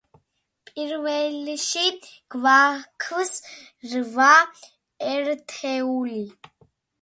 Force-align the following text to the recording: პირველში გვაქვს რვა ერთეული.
პირველში 0.67 1.83
გვაქვს 2.35 3.33
რვა 3.93 4.31
ერთეული. 5.13 6.25